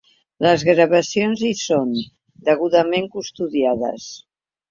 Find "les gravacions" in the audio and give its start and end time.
0.43-1.43